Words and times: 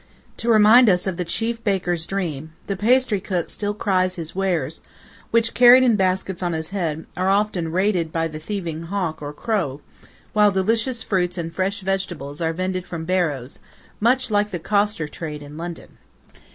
To 0.37 0.49
remind 0.49 0.89
us 0.89 1.05
of 1.05 1.17
the 1.17 1.23
chief 1.23 1.63
baker's 1.63 2.07
dream, 2.07 2.53
the 2.65 2.75
pastry 2.75 3.19
cook 3.21 3.51
still 3.51 3.75
cries 3.75 4.15
his 4.15 4.33
wares, 4.33 4.81
which, 5.29 5.53
carried 5.53 5.83
in 5.83 5.95
baskets 5.95 6.41
on 6.41 6.53
his 6.53 6.69
head, 6.69 7.05
are 7.15 7.29
often 7.29 7.71
raided 7.71 8.11
by 8.11 8.27
the 8.27 8.39
thieving 8.39 8.81
hawk 8.85 9.21
or 9.21 9.31
crow, 9.31 9.79
while 10.33 10.49
delicious 10.49 11.03
fruits 11.03 11.37
and 11.37 11.53
fresh 11.53 11.81
vegetables 11.81 12.41
are 12.41 12.51
vended 12.51 12.85
from 12.85 13.05
barrows, 13.05 13.59
much 13.99 14.31
like 14.31 14.49
the 14.49 14.57
coster 14.57 15.07
trade 15.07 15.43
in 15.43 15.55
London. 15.55 15.99